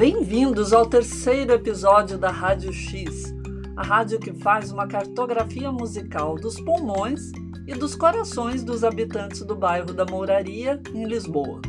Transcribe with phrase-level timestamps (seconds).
[0.00, 3.34] Bem-vindos ao terceiro episódio da Rádio X,
[3.76, 7.30] a rádio que faz uma cartografia musical dos pulmões
[7.66, 11.60] e dos corações dos habitantes do bairro da Mouraria, em Lisboa.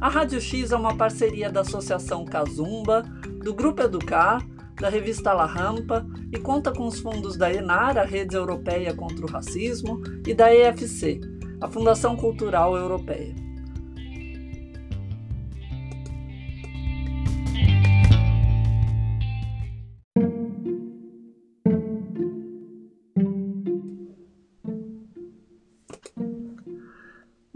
[0.00, 3.04] A Rádio X é uma parceria da Associação Casumba,
[3.40, 8.04] do Grupo Educar, da revista La Rampa e conta com os fundos da ENAR, a
[8.04, 11.20] Rede Europeia contra o Racismo, e da EFC,
[11.60, 13.49] a Fundação Cultural Europeia.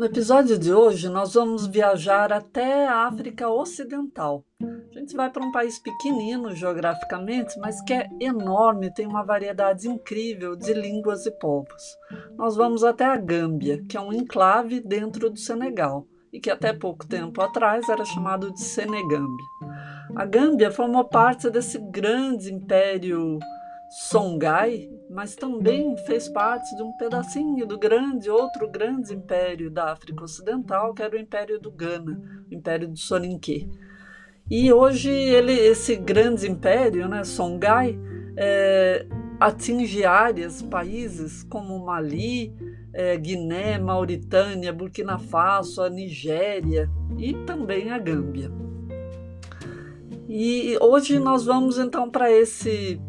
[0.05, 4.45] No episódio de hoje, nós vamos viajar até a África Ocidental.
[4.63, 9.89] A gente vai para um país pequenino geograficamente, mas que é enorme, tem uma variedade
[9.89, 11.83] incrível de línguas e povos.
[12.37, 16.75] Nós vamos até a Gâmbia, que é um enclave dentro do Senegal e que até
[16.75, 19.47] pouco tempo atrás era chamado de Senegâmbia.
[20.15, 23.39] A Gâmbia formou parte desse grande império
[23.89, 30.25] Songhai, mas também fez parte de um pedacinho do grande, outro grande império da África
[30.25, 33.69] Ocidental, que era o Império do Ghana, o Império do Soninké.
[34.51, 37.97] E hoje ele, esse grande império, né, Songhai,
[38.37, 39.07] é,
[39.39, 42.53] atinge áreas, países como Mali,
[42.93, 48.51] é, Guiné, Mauritânia, Burkina Faso, a Nigéria e também a Gâmbia.
[50.29, 53.01] E hoje nós vamos então para esse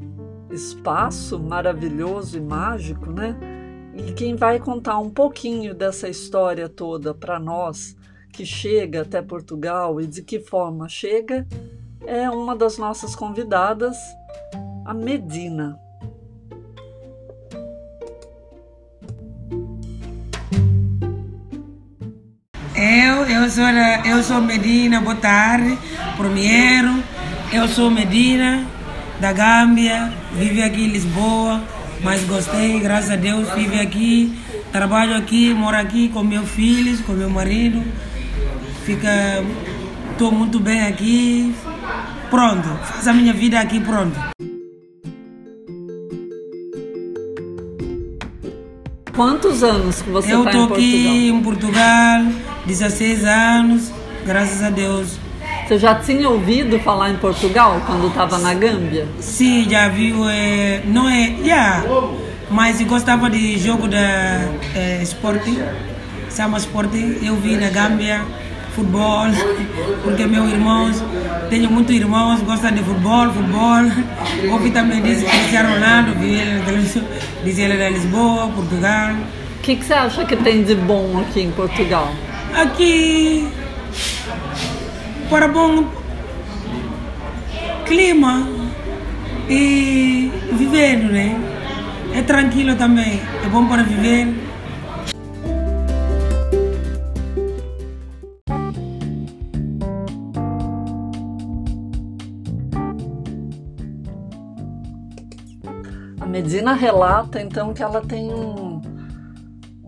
[0.50, 3.36] espaço maravilhoso e mágico, né?
[3.94, 7.96] E quem vai contar um pouquinho dessa história toda para nós,
[8.32, 11.48] que chega até Portugal e de que forma chega,
[12.06, 13.96] é uma das nossas convidadas,
[14.86, 15.80] a Medina.
[22.76, 23.64] Eu, eu sou,
[24.06, 25.78] eu sou Medina, boa tarde,
[26.18, 27.02] primeiro.
[27.54, 28.68] Eu sou Medina,
[29.20, 31.62] da Gâmbia, vive aqui em Lisboa,
[32.02, 34.38] mas gostei, graças a Deus, vive aqui,
[34.72, 37.84] trabalho aqui, moro aqui com meus filhos, com meu marido,
[38.86, 39.44] fica,
[40.12, 41.56] estou muito bem aqui,
[42.30, 44.20] pronto, faço a minha vida aqui, pronto.
[49.16, 50.60] Quantos anos que você está em Portugal?
[50.60, 52.22] Eu estou aqui em Portugal,
[52.66, 53.92] 16 anos,
[54.26, 55.25] graças a Deus.
[55.68, 59.08] Você já tinha ouvido falar em Portugal quando estava na Gâmbia?
[59.20, 60.30] Sim, já viu.
[60.30, 61.36] É, não é.
[61.42, 61.84] Yeah,
[62.52, 63.98] mas gostava de jogo da
[64.76, 65.58] é, Sporting,
[66.30, 67.18] chama Sporting.
[67.24, 68.22] Eu vi na Gâmbia
[68.76, 69.26] futebol,
[70.04, 71.04] porque meus irmãos,
[71.50, 74.52] tenho muitos irmãos, gostam de futebol, futebol.
[74.52, 77.04] Ouvi também disse Cristiano Ronaldo, vi ele na televisão,
[77.44, 79.14] diz ele da Lisboa, Portugal.
[79.58, 82.14] O que, que você acha que tem de bom aqui em Portugal?
[82.54, 83.48] Aqui
[85.30, 85.86] para bom
[87.86, 88.48] clima
[89.50, 91.36] e viver, né?
[92.14, 94.34] É tranquilo também, é bom para viver.
[106.20, 108.65] A Medina relata então que ela tem um,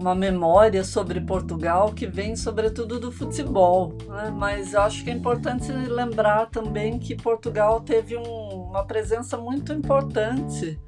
[0.07, 4.33] uma memória sobre Portugal que vem sobretudo do futebol, né?
[4.33, 10.79] mas acho que é importante lembrar também que Portugal teve um, uma presença muito importante,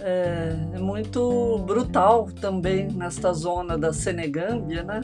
[0.00, 5.00] é, muito brutal também nesta zona da Senegâmbia, né?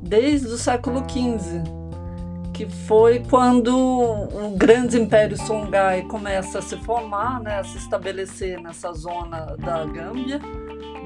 [0.00, 1.64] desde o século XV,
[2.52, 7.58] que foi quando o grande Império Songhai começa a se formar, né?
[7.58, 10.40] a se estabelecer nessa zona da Gâmbia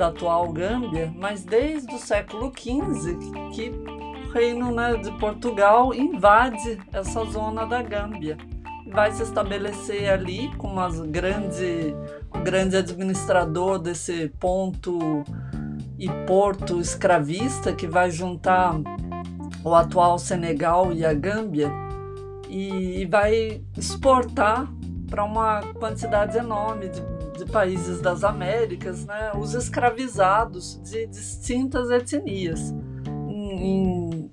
[0.01, 3.19] da atual Gâmbia, mas desde o século XV
[3.53, 8.39] que o reino né, de Portugal invade essa zona da Gâmbia.
[8.91, 11.95] Vai se estabelecer ali como as grande,
[12.31, 15.23] o grande administrador desse ponto
[15.99, 18.81] e porto escravista que vai juntar
[19.63, 21.71] o atual Senegal e a Gâmbia
[22.49, 24.67] e vai exportar
[25.11, 27.03] para uma quantidade enorme de
[27.51, 32.75] países das Américas, né, os escravizados de distintas etnias.
[33.29, 34.31] Em,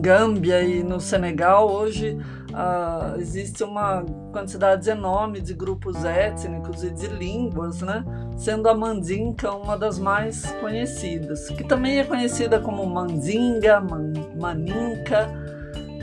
[0.00, 2.18] Gâmbia e no Senegal, hoje
[2.52, 8.04] ah, existe uma quantidade enorme de grupos étnicos e de línguas, né,
[8.36, 15.57] sendo a Mandinka uma das mais conhecidas, que também é conhecida como Mandinga, Man, Maninka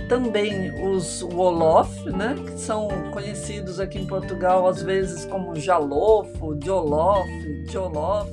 [0.08, 7.30] também os Wolof, né, que são conhecidos aqui em Portugal às vezes como Jalofo, Diolof,
[7.70, 8.30] Diolof,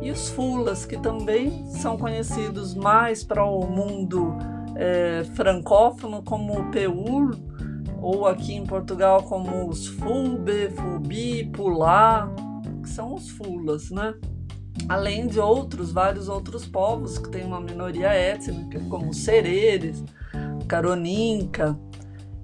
[0.00, 4.36] e os Fulas, que também são conhecidos mais para o mundo
[4.76, 7.30] é, francófono como Peul
[8.00, 12.28] ou aqui em Portugal como os Fulbe, Fulbi, Pulá,
[12.82, 14.14] que são os Fulas, né?
[14.88, 20.02] Além de outros, vários outros povos que têm uma minoria étnica, como os Sereres,
[20.72, 21.78] Caroninca,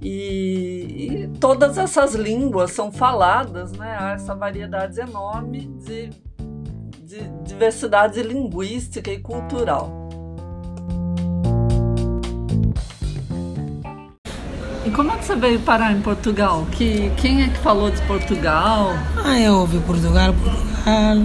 [0.02, 3.96] e, e, todas essas línguas são faladas, né?
[3.98, 6.10] Há essa variedade enorme de,
[7.02, 9.90] de diversidade linguística e cultural.
[14.84, 16.66] E como é que você veio parar em Portugal?
[16.70, 18.90] Que, quem é que falou de Portugal?
[19.24, 21.16] Ah, eu ouvi Portugal, Portugal.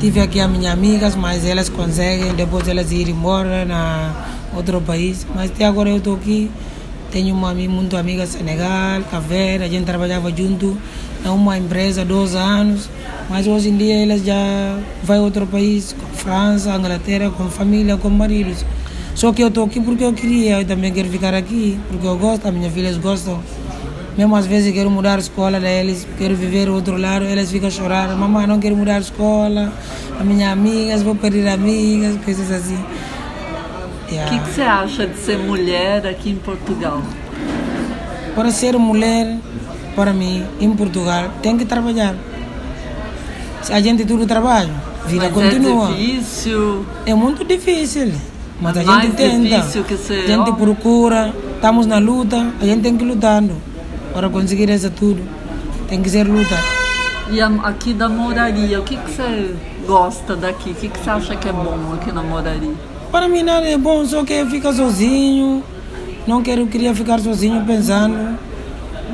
[0.00, 5.26] Tive aqui as minhas amigas, mas elas conseguem depois elas ir embora na outro país.
[5.34, 6.50] Mas até agora eu estou aqui.
[7.10, 10.78] Tenho uma muito amiga Senegal, Caveira, a gente trabalhava junto
[11.24, 12.88] numa empresa há dois anos,
[13.28, 18.08] mas hoje em dia elas já vai a outro país, França, Inglaterra, com família, com
[18.08, 18.64] maridos.
[19.14, 22.16] Só que eu estou aqui porque eu queria, eu também quero ficar aqui, porque eu
[22.16, 23.40] gosto, as minhas filhas gostam.
[24.16, 27.70] Mesmo às vezes quero mudar a escola deles, quero viver outro lado, elas ficam a
[27.70, 29.72] chorar, mamãe não quero mudar a escola,
[30.18, 32.78] as minhas amigas, vou perder amigas, coisas assim.
[34.10, 34.30] O yeah.
[34.30, 37.00] que, que você acha de ser mulher aqui em Portugal?
[38.34, 39.36] Para ser mulher,
[39.94, 42.14] para mim, em Portugal, tem que trabalhar.
[43.70, 44.72] A gente tudo trabalha,
[45.06, 45.90] vida Mas continua.
[45.90, 46.84] É difícil.
[47.06, 48.12] É muito difícil.
[48.60, 50.54] Mas a Mais gente tenta, difícil que ser a gente homem.
[50.54, 53.54] procura, estamos na luta, a gente tem que ir lutando
[54.12, 55.22] para conseguir isso tudo.
[55.88, 56.56] Tem que ser luta.
[57.30, 59.54] E a- aqui da moraria, o que, que você
[59.86, 60.70] gosta daqui?
[60.70, 62.74] O que, que você acha que é bom aqui na moraria?
[63.10, 65.62] Para mim nada é bom, só que fica sozinho.
[66.26, 68.38] Não quero, queria ficar sozinho pensando.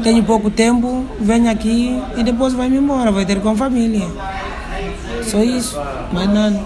[0.03, 4.07] Tenho pouco tempo, venho aqui e depois vai me embora, vai ter com a família.
[5.23, 5.81] Só isso,
[6.13, 6.61] mais nada.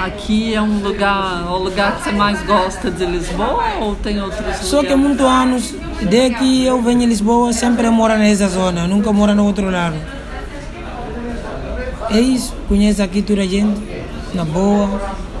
[0.00, 4.56] Aqui é um lugar, o lugar que você mais gosta de Lisboa ou tem outros
[4.58, 5.04] Só que há lugares?
[5.04, 5.74] muitos anos,
[6.08, 9.96] desde que eu venho em Lisboa, sempre moro nessa zona, nunca moro no outro lado.
[12.10, 13.80] É isso, conheço aqui toda a gente,
[14.34, 14.88] na boa,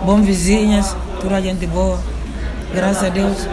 [0.04, 1.98] bom vizinhas, toda gente boa,
[2.72, 3.46] graças a Deus.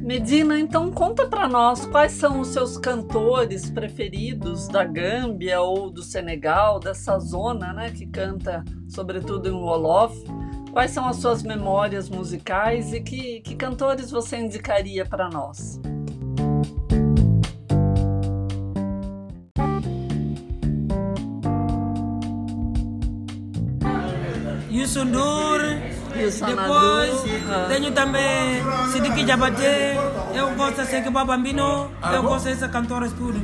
[0.00, 6.02] Medina, então conta pra nós quais são os seus cantores preferidos da Gâmbia ou do
[6.02, 10.16] Senegal, dessa zona, né, que canta sobretudo em Wolof.
[10.72, 15.80] Quais são as suas memórias musicais e que, que cantores você indicaria para nós?
[24.78, 25.06] Wilson
[26.46, 27.66] depois ah.
[27.68, 29.64] tenho também Sidiki Jabate,
[30.32, 33.40] eu gosto de Sekiba Bambino, eu gosto desses cantores tudo.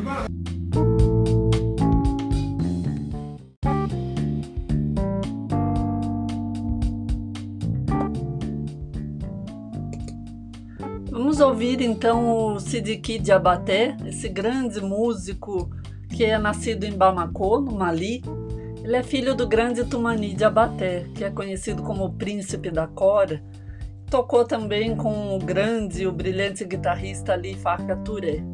[11.10, 15.68] Vamos ouvir então o Sidiki Diabaté, esse grande músico
[16.10, 18.22] que é nascido em Bamako, no Mali.
[18.84, 23.42] Ele é filho do grande Tumani Diabaté, que é conhecido como o Príncipe da Cora.
[24.10, 28.44] Tocou também com o grande e o brilhante guitarrista Ali Farka Touré.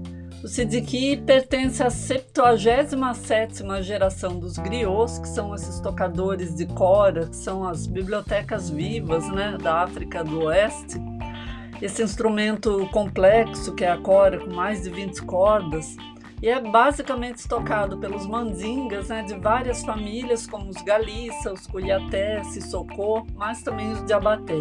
[0.44, 7.36] O Sidiki pertence à 77ª geração dos griots, que são esses tocadores de cora, que
[7.36, 11.00] são as bibliotecas vivas né, da África do Oeste.
[11.82, 15.96] Esse instrumento complexo, que é a cora, com mais de 20 cordas,
[16.42, 22.42] e é basicamente tocado pelos mandingas né, de várias famílias, como os Galissa, os Cuiaté,
[22.44, 24.56] Sissoko, mas também os Diabaté.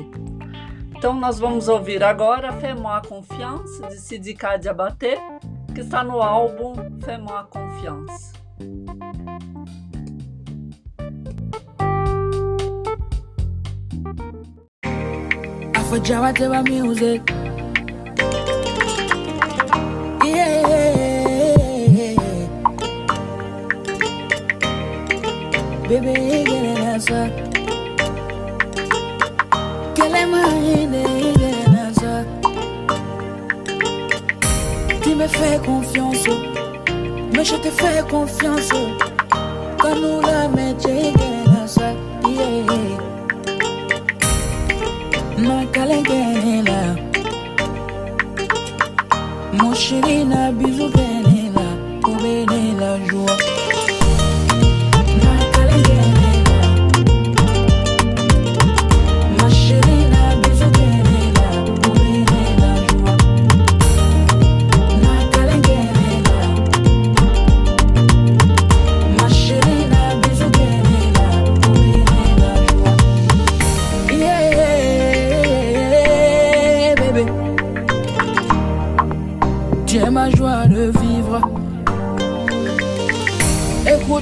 [0.97, 5.17] Então nós vamos ouvir agora Fais-moi confiance, de Sidika Diabaté,
[5.73, 6.73] que está no álbum
[7.49, 8.33] confiance.
[15.73, 17.38] Afrojawa Tewa music.
[25.89, 26.13] Baby,
[26.45, 26.65] get
[30.13, 30.43] an ma.
[35.01, 36.27] Tu me fais confiance,
[37.33, 38.69] mais je te fais confiance.
[39.79, 40.49] Quand nous la.
[42.27, 42.99] Yeah.
[45.47, 46.95] makalengela
[49.53, 51.67] moshiri na bizu benela
[52.03, 53.48] obenela joie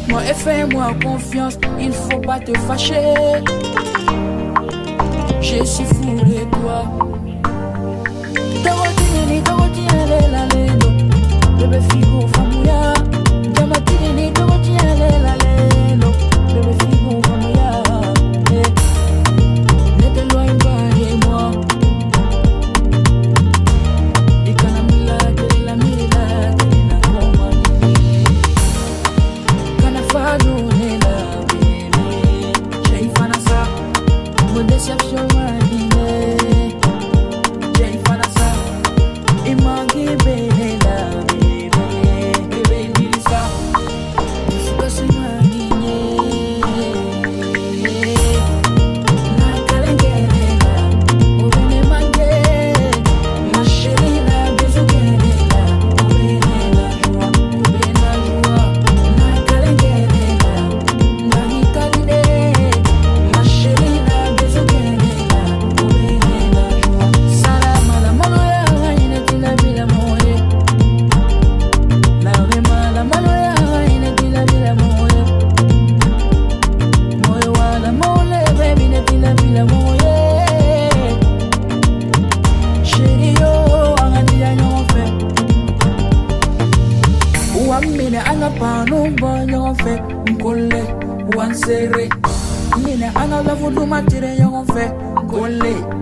[0.08, 3.14] Écoute-moi et fais-moi confiance, il faut pas te fâcher.
[5.42, 6.86] Je suis fou de toi.
[8.64, 9.42] Tawatini,
[10.32, 10.48] la.
[11.58, 11.80] Bébé
[12.34, 12.94] famouya.
[13.54, 14.32] Tawatini,
[15.24, 15.37] la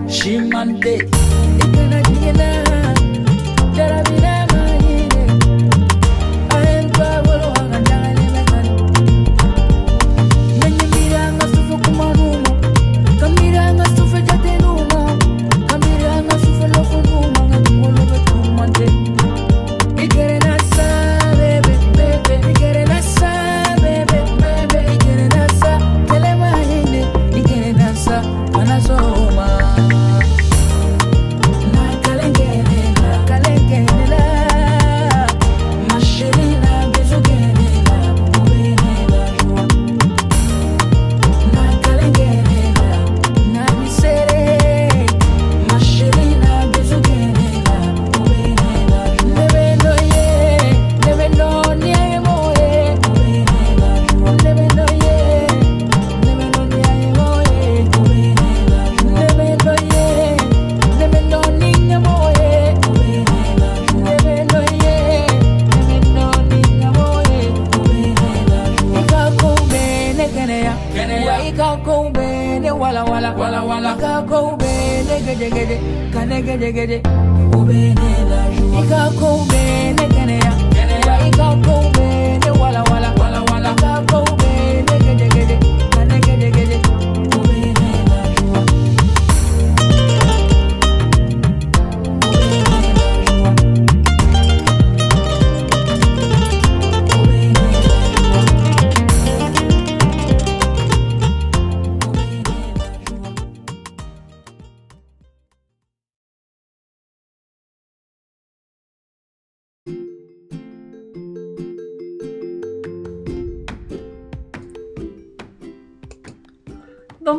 [0.08, 1.06] She man dead.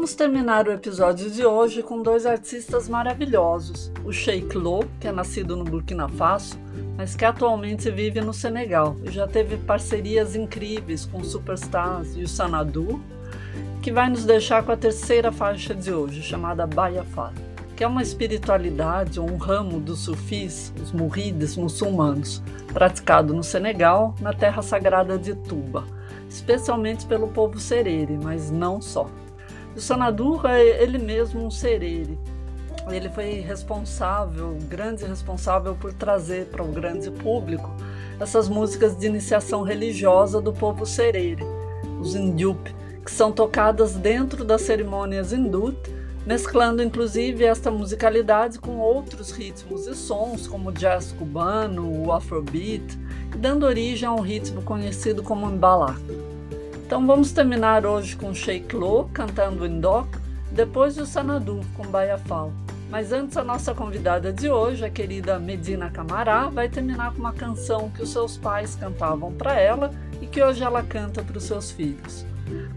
[0.08, 3.92] Vamos terminar o episódio de hoje com dois artistas maravilhosos.
[4.06, 6.58] O Sheikh Lo, que é nascido no Burkina Faso,
[6.96, 12.28] mas que atualmente vive no Senegal e já teve parcerias incríveis com superstars e o
[12.28, 13.02] Sanadu,
[13.82, 17.34] que vai nos deixar com a terceira faixa de hoje, chamada Bayafal,
[17.76, 24.16] que é uma espiritualidade ou um ramo dos sufis, os murides muçulmanos, praticado no Senegal,
[24.22, 25.84] na terra sagrada de Tuba,
[26.30, 29.10] especialmente pelo povo serere, mas não só.
[29.78, 32.18] O Sanadu é ele mesmo um serere.
[32.90, 37.70] Ele foi responsável, grande responsável por trazer para o grande público
[38.20, 41.44] essas músicas de iniciação religiosa do povo serere,
[42.02, 42.74] os Indiup,
[43.06, 45.78] que são tocadas dentro das cerimônias hindut,
[46.26, 52.98] mesclando inclusive esta musicalidade com outros ritmos e sons, como o jazz cubano, o afrobeat,
[53.38, 56.02] dando origem a um ritmo conhecido como mbalak.
[56.88, 60.08] Então vamos terminar hoje com Sheikh Lo cantando Indok,
[60.54, 62.54] depois o Sanadu com Bayafal.
[62.90, 67.34] Mas antes a nossa convidada de hoje, a querida Medina Camará, vai terminar com uma
[67.34, 69.92] canção que os seus pais cantavam para ela
[70.22, 72.26] e que hoje ela canta para os seus filhos.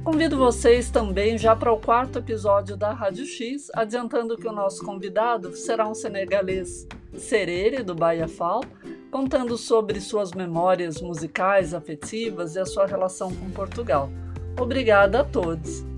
[0.03, 4.85] Convido vocês também já para o quarto episódio da Rádio X, adiantando que o nosso
[4.85, 6.85] convidado será um senegalês
[7.17, 8.65] Serere do Bayafal,
[9.11, 14.11] contando sobre suas memórias musicais, afetivas e a sua relação com Portugal.
[14.59, 15.91] Obrigada a todos!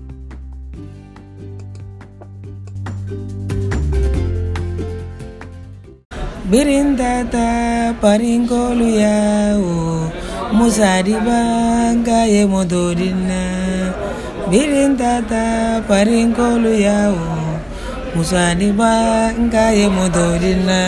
[6.53, 10.11] birintata paringolu yawo
[10.53, 13.41] musadi banga ye mododina
[14.51, 17.57] birintata paringolu yawo
[18.13, 20.81] musadi banga ye mododina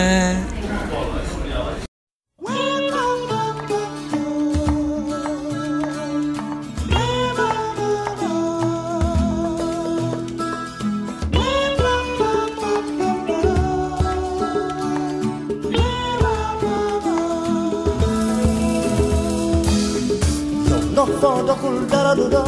[21.22, 22.44] thodokul daradudo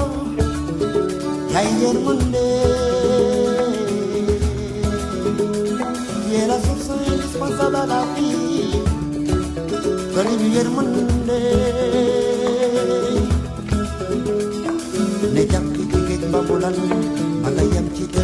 [1.55, 2.47] yayermunde
[6.33, 8.81] yera susa indispensable la vie
[10.15, 11.39] kani yermunde
[15.35, 16.77] ne jakki kiket bambulan
[17.43, 18.23] mata yam kita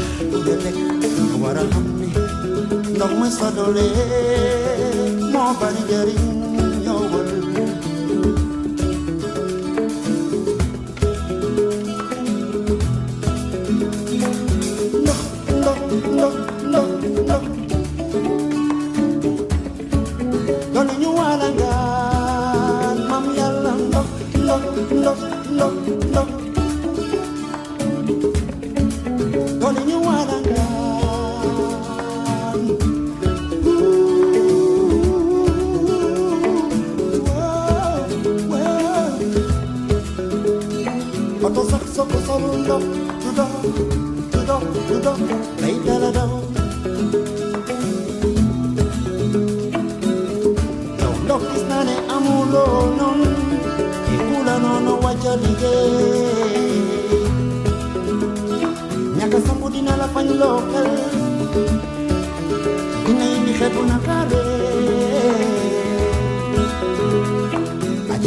[24.90, 25.14] no,
[25.50, 25.70] no,
[26.12, 26.43] no.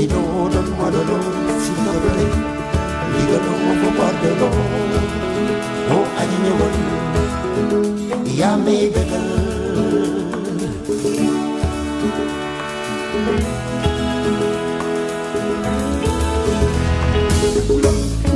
[0.07, 2.27] He know the mother knows in the play.
[3.13, 4.55] He don't know what the law.
[5.91, 6.73] Oh, I know what
[8.25, 9.23] he am a better.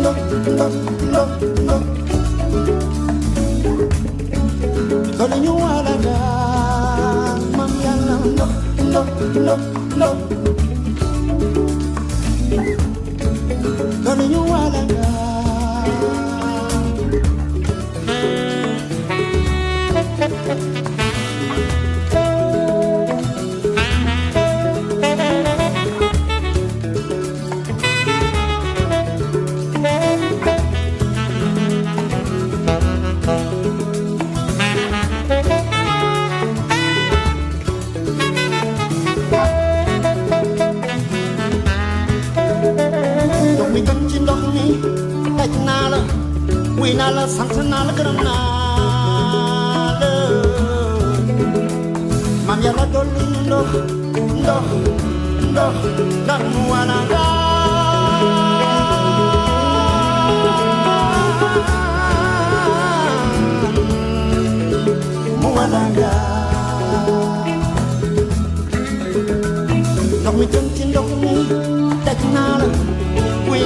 [0.04, 0.12] No, no,
[1.14, 1.24] no,
[1.68, 1.76] no.
[5.18, 8.46] Calling you all I got, Mammy, no,
[8.92, 9.56] no, no,
[9.96, 10.41] no.
[14.32, 15.01] you while I'm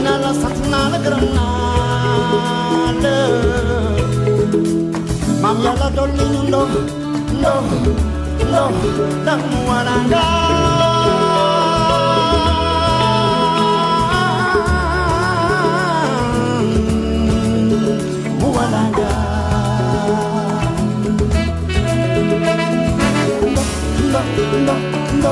[0.03, 1.45] nala saknala granada.
[5.41, 6.61] Mamiala dolindo
[7.41, 7.53] no
[8.51, 8.63] no
[9.25, 10.23] na muaranga
[18.39, 19.11] muaranga
[24.11, 24.21] no
[24.65, 24.75] no
[25.21, 25.31] no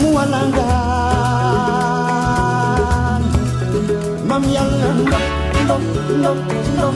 [0.00, 0.95] muaranga
[4.36, 4.88] mamianga
[5.66, 5.76] no
[6.22, 6.32] no
[6.76, 6.88] no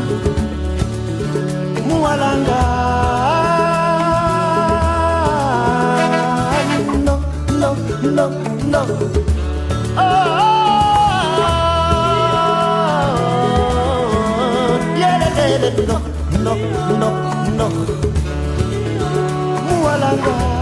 [1.89, 2.61] mualanga
[7.07, 7.15] no
[7.63, 7.73] no
[8.17, 8.27] no
[8.73, 8.81] no
[9.97, 10.51] oh
[16.45, 16.55] No, no,
[17.01, 17.09] no,
[17.59, 17.67] no.
[19.67, 20.60] Mualanga.